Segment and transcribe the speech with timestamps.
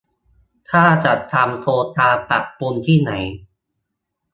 [0.69, 3.11] ถ้าจะทำโครงการปรับปรุงที่ไหน